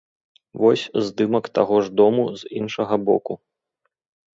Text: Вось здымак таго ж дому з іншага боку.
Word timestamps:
Вось 0.61 0.85
здымак 1.09 1.51
таго 1.59 1.77
ж 1.85 1.95
дому 2.01 2.27
з 2.43 2.53
іншага 2.63 3.03
боку. 3.11 3.33